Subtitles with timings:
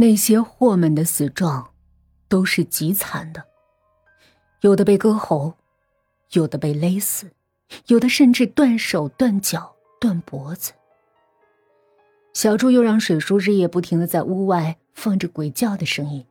[0.00, 1.72] 那些货们的死状
[2.28, 3.44] 都是极惨的，
[4.60, 5.54] 有的被割喉，
[6.30, 7.32] 有的被勒死，
[7.88, 9.74] 有的甚至断手断脚。
[10.00, 10.70] 断脖子。
[12.32, 16.24] 小柱又让水叔日夜不停的在屋外放着鬼叫的声音，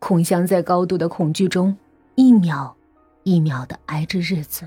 [0.00, 1.78] 孔祥在高度的恐惧中，
[2.16, 2.76] 一秒
[3.22, 4.66] 一秒的挨着日子。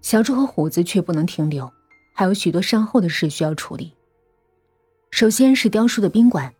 [0.00, 1.70] 小柱和虎子却不能停留，
[2.14, 3.92] 还有许多善后的事需要处理。
[5.10, 6.54] 首先是雕叔的宾馆，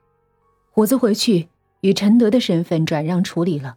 [0.72, 1.48] 虎子回去
[1.82, 3.76] 与陈德的身份转让处理了，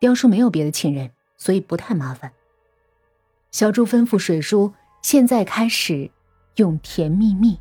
[0.00, 2.32] 雕叔没有别的亲人，所以不太麻烦。
[3.50, 4.72] 小柱吩咐水叔。
[5.02, 6.10] 现在开始
[6.56, 7.60] 用甜蜜蜜，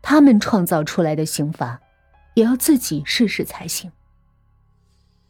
[0.00, 1.78] 他们创造出来的刑罚，
[2.32, 3.92] 也要自己试试才行。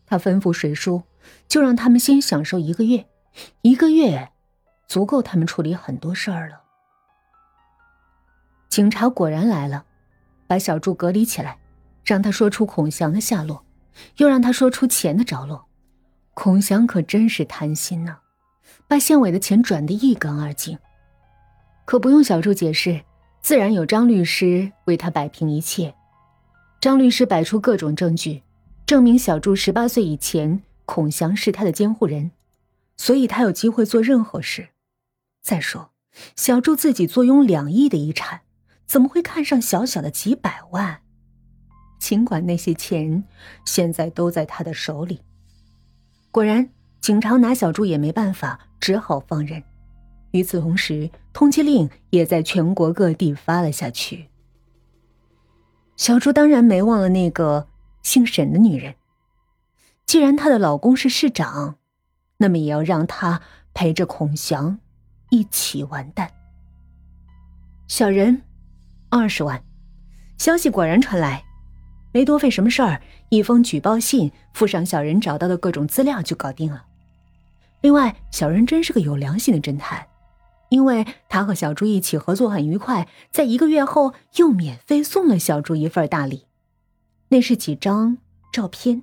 [0.07, 1.03] 他吩咐水叔，
[1.49, 3.09] 就让他们先享受一个月，
[3.63, 4.31] 一个月
[4.87, 6.63] 足够他们处理很多事儿了。
[8.69, 9.85] 警察果然来了，
[10.47, 11.59] 把小柱隔离起来，
[12.07, 13.67] 让他说出孔祥的下落，
[14.19, 15.67] 又让他说出钱的着落。
[16.35, 18.19] 孔祥可真是贪心呢，
[18.87, 20.79] 把县委的钱转得一干二净。
[21.85, 23.03] 可不用小柱解释，
[23.41, 25.95] 自然有张律师为他摆平一切。
[26.81, 28.43] 张律师摆出各种证据，
[28.87, 32.31] 证明小柱十八岁以前，孔祥是他的监护人，
[32.97, 34.69] 所以他有机会做任何事。
[35.43, 35.91] 再说，
[36.37, 38.43] 小柱自己坐拥两亿的遗产，
[38.87, 41.01] 怎么会看上小小的几百万？
[42.07, 43.25] 尽管那些钱
[43.65, 45.23] 现在都在他的手里。
[46.31, 49.65] 果然，警察拿小朱也没办法，只好放人。
[50.31, 54.29] 与此同时，通缉令也在全国各地发了下去。
[55.97, 57.67] 小朱当然没忘了那个
[58.05, 58.95] 姓沈的女人。
[60.05, 61.79] 既然她的老公是市长，
[62.37, 63.43] 那么也要让她
[63.75, 64.79] 陪着孔祥
[65.31, 66.31] 一起完蛋。
[67.89, 68.43] 小人，
[69.09, 69.61] 二十万。
[70.39, 71.43] 消息果然传来，
[72.17, 76.87] 没多费什么事儿，一封举报信附上小人找到的各种资料就搞定了。
[77.83, 80.07] 另外，小人真是个有良心的侦探。
[80.71, 86.47] 因为他和小朱一起合作很愉快，在一个月后又免费送了小朱一份大礼，
[87.29, 88.17] 那是几张
[88.51, 89.03] 照片，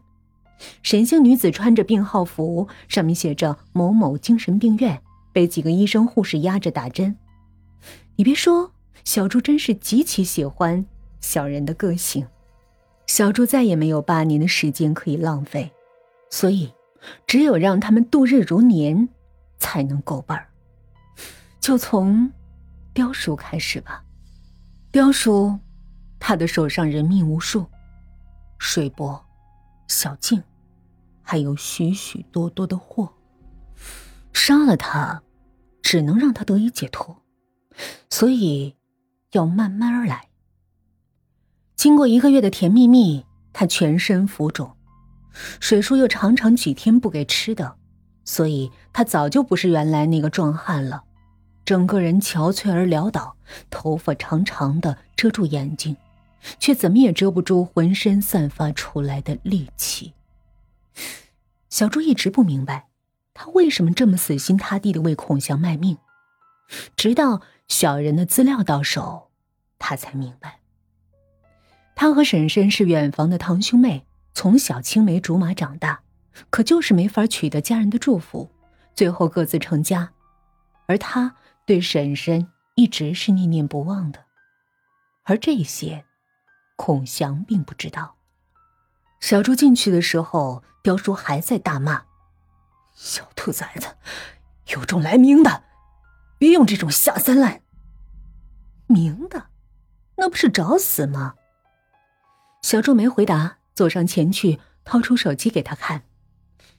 [0.81, 4.99] 神姓女子穿着病号服，上面写着某某精神病院，
[5.31, 7.15] 被几个医生护士压着打针。
[8.15, 8.71] 你别说，
[9.03, 10.83] 小朱真是极其喜欢
[11.21, 12.25] 小人的个性。
[13.05, 15.71] 小朱再也没有八年的时间可以浪费，
[16.29, 16.73] 所以
[17.27, 19.09] 只有让他们度日如年，
[19.59, 20.49] 才能够本儿。
[21.59, 22.31] 就从
[22.93, 24.03] 雕叔开始吧。
[24.91, 25.59] 雕叔，
[26.19, 27.65] 他的手上人命无数，
[28.57, 29.23] 水伯、
[29.87, 30.43] 小静，
[31.21, 33.13] 还有许许多多的祸。
[34.33, 35.21] 杀了他，
[35.81, 37.21] 只能让他得以解脱，
[38.09, 38.75] 所以
[39.31, 40.27] 要慢慢来。
[41.83, 44.77] 经过一个月的甜蜜蜜，他全身浮肿，
[45.59, 47.75] 水叔又常常几天不给吃的，
[48.23, 51.03] 所以他早就不是原来那个壮汉了。
[51.65, 53.35] 整个人憔悴而潦倒，
[53.69, 55.97] 头发长长的遮住眼睛，
[56.57, 60.13] 却怎么也遮不住浑身散发出来的戾气。
[61.69, 62.87] 小朱一直不明白，
[63.33, 65.97] 他为什么这么死心塌地的为孔祥卖命，
[66.95, 69.31] 直到小人的资料到手，
[69.77, 70.59] 他才明白。
[72.03, 76.01] 他和婶婶是远房的堂兄妹，从小青梅竹马长大，
[76.49, 78.51] 可就是没法取得家人的祝福，
[78.93, 80.11] 最后各自成家，
[80.85, 81.37] 而他。
[81.65, 84.25] 对婶婶一直是念念不忘的，
[85.23, 86.03] 而这些，
[86.75, 88.15] 孔祥并不知道。
[89.21, 92.03] 小朱进去的时候，雕叔还在大骂
[92.93, 93.87] ：“小兔崽子，
[94.75, 95.63] 有种来明的，
[96.37, 97.61] 别用这种下三滥。”
[98.87, 99.45] 明的，
[100.17, 101.35] 那不是找死吗？
[102.63, 106.03] 小周没回答，走上前去，掏出手机给他看。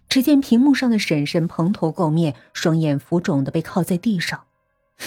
[0.09, 4.47] 只见屏幕上的婶婶蓬头垢面，双眼浮肿的被靠在地上。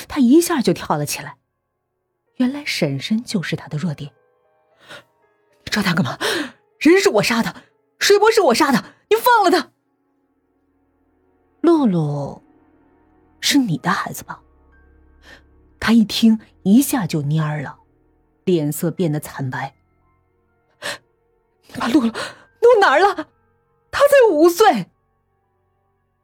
[0.08, 1.38] 他一下就跳了起来，
[2.36, 4.12] 原来婶婶就是他的弱点。
[5.66, 6.18] 抓他干嘛？
[6.80, 7.64] 人是我杀的，
[7.98, 9.72] 水波是我杀的，你放了他。
[11.62, 12.44] 露露，
[13.42, 14.42] 是你的孩子吧？
[15.80, 17.80] 他一听，一下就蔫了，
[18.46, 19.74] 脸色变得惨白。
[21.88, 23.28] 你把露哪儿了？
[23.92, 24.88] 他才五岁。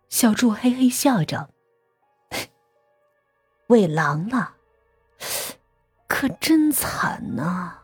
[0.10, 1.50] 小柱嘿嘿笑着。
[3.68, 4.54] 喂狼了，
[6.07, 7.80] 可真惨呐！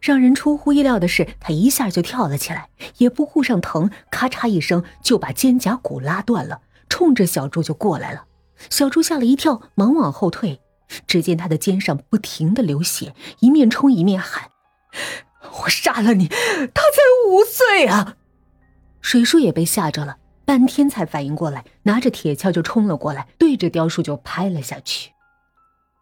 [0.00, 2.68] 让人出乎意料的是，他一下就跳了起来，
[2.98, 8.26] 也不顾上疼，咔嚓一声就把肩胛骨拉断了，冲着小猪就过来了。
[8.68, 10.60] 小猪吓了一跳，忙往后退。
[11.06, 14.50] 只见他的肩上不停的流血，一面冲一面喊
[15.62, 16.26] ：“我杀了你！
[16.26, 16.98] 他才
[17.30, 18.16] 无罪啊！
[19.00, 25.12] 水叔也被吓着了，半天才反应过来，拿着铁锹就冲了过来，对着雕塑就拍了下去。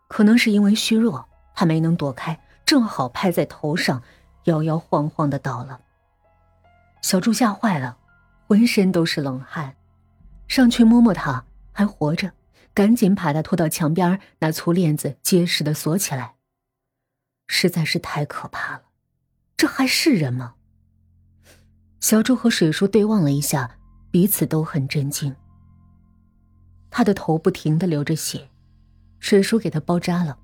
[0.08, 4.02] 可能是因为虚弱，他没能躲开，正好拍在头上，
[4.44, 5.80] 摇摇晃晃的倒了。
[7.02, 7.98] 小柱吓坏了，
[8.46, 9.76] 浑身都是冷汗，
[10.48, 12.32] 上去摸摸他，还活着，
[12.72, 16.36] 赶紧把他拖到墙边，拿粗链子结实的锁起来。
[17.46, 18.82] 实在是太可怕了，
[19.56, 20.54] 这还是人吗？
[22.00, 23.76] 小柱和水叔对望了一下，
[24.10, 25.34] 彼此都很震惊。
[26.90, 28.48] 他的头不停的流着血，
[29.18, 30.38] 水叔给他包扎了，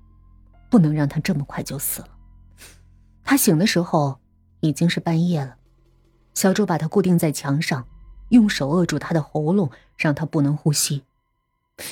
[0.69, 2.09] 不能让他这么快就死了。
[3.23, 4.19] 他醒的时候
[4.59, 5.55] 已经是半夜了。
[6.33, 7.87] 小柱把他固定在墙上，
[8.29, 11.03] 用手扼住他的喉咙，让他不能呼吸。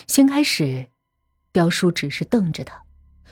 [0.08, 0.90] 先开始，
[1.52, 2.84] 雕叔只是瞪着他，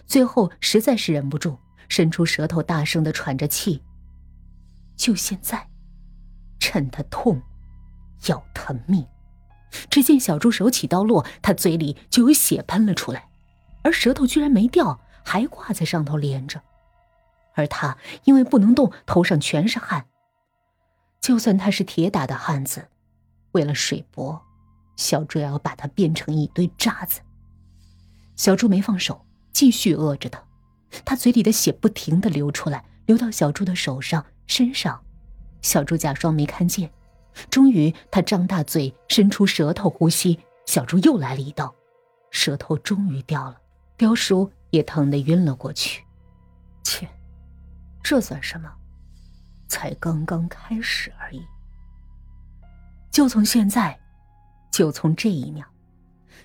[0.06, 1.58] 最后实在是忍不住，
[1.90, 3.84] 伸出舌头大声的喘着气。
[4.96, 5.68] 就现在，
[6.62, 7.42] 趁他痛，
[8.28, 9.06] 要他命。
[9.90, 13.28] 只见小猪手起刀落，他嘴里就有血喷了出来，
[13.84, 16.62] 而舌头居然没掉，还挂在上头连着。
[17.56, 20.06] 而他因为不能动，头上全是汗。
[21.20, 22.90] 就算他是铁打的汉子，
[23.54, 24.42] 为了水伯，
[24.96, 27.22] 小猪也要把他变成一堆渣子。
[28.36, 30.44] 小猪没放手，继续饿着他，
[31.04, 35.04] 他嘴里的血不停的流出来，流到小猪的手上、身上。
[35.62, 36.92] 小猪假装没看见，
[37.50, 40.40] 终于他张大嘴，伸出舌头呼吸。
[40.66, 41.74] 小猪又来了一刀，
[42.30, 43.60] 舌头终于掉了，
[43.98, 46.04] 雕叔也疼得晕了过去。
[46.84, 47.08] 切，
[48.02, 48.72] 这算什么？
[49.68, 51.42] 才刚刚开始而已。
[53.10, 54.00] 就从现在，
[54.72, 55.66] 就从这一秒，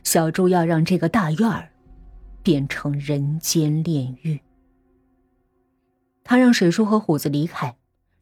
[0.03, 1.71] 小猪要让这个大院儿
[2.43, 4.41] 变成人间炼狱。
[6.25, 7.77] 他让水叔和虎子离开，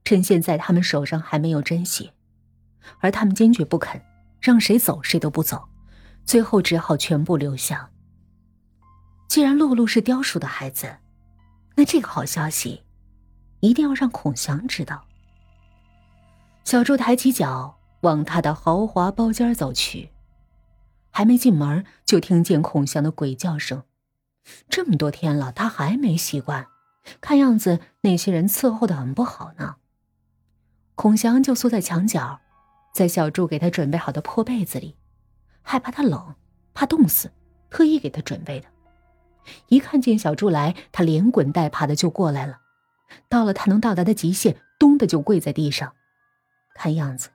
[0.05, 2.13] 趁现在他们手上还没有针血，
[3.01, 4.01] 而他们坚决不肯，
[4.41, 5.69] 让谁走谁都不走，
[6.25, 7.91] 最后只好全部留下。
[9.29, 10.99] 既然露露是雕叔的孩子，
[11.77, 12.83] 那这个好消息。
[13.61, 15.07] 一定要让孔祥知道。
[16.65, 20.11] 小柱抬起脚往他的豪华包间走去，
[21.11, 23.83] 还没进门就听见孔祥的鬼叫声。
[24.69, 26.67] 这么多天了，他还没习惯，
[27.23, 29.77] 看样子那些人伺候的很不好呢。
[30.95, 32.41] 孔祥就缩在墙角，
[32.93, 34.97] 在小柱给他准备好的破被子里，
[35.63, 36.35] 害怕他冷，
[36.73, 37.33] 怕冻死，
[37.69, 38.69] 特意给他准备的。
[39.69, 42.61] 一看见小柱来，他连滚带爬的就过来了。
[43.29, 45.93] 到了他能到达的极限，咚的就跪在地上。
[46.75, 47.29] 看样子，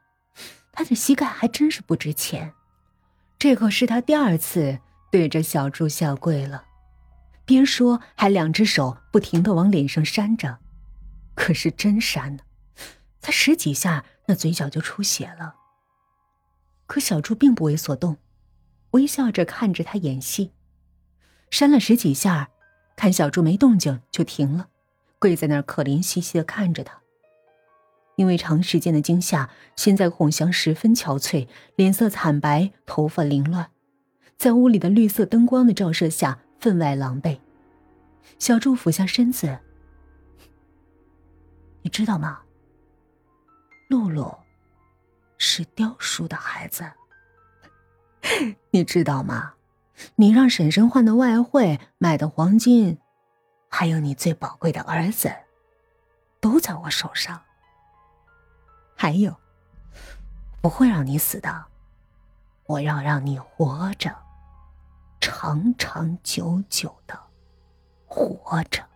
[0.71, 2.53] 他的膝盖还真是不值钱。
[3.38, 4.79] 这可是他第二次
[5.11, 6.63] 对着小柱下跪了，
[7.45, 10.57] 边说还两只手不停的往脸上扇着。
[11.35, 12.44] 可是真扇呢，
[13.19, 15.56] 才十几下，那嘴角就出血了。
[16.88, 18.18] 可小柱并不为所动，
[18.92, 20.54] 微笑着看着他演戏。
[21.51, 22.50] 扇了十几下，
[22.95, 24.69] 看小柱没动静，就停了。
[25.19, 27.01] 跪在那儿，可怜兮兮的看着他。
[28.16, 33.71] 因为长时间的惊吓，现在孔祥十分憔悴，脸色惨白，头发凌乱，
[34.38, 37.39] 在屋里的绿色灯光的照射下，分外狼狈。
[38.38, 39.60] 小柱俯下身子
[41.83, 42.42] ：“你知道吗？
[43.89, 44.33] 露露
[45.37, 46.89] 是雕叔的孩子。
[48.71, 49.55] 你知道吗？
[50.15, 52.97] 你让婶婶换的外汇买的黄金。”
[53.71, 55.31] 还有你最宝贵的儿子，
[56.39, 57.39] 都在我手上。
[58.95, 59.35] 还有，
[60.59, 61.65] 不会让你死的，
[62.65, 64.15] 我要让你活着，
[65.21, 67.19] 长长久久的
[68.07, 68.88] 活着。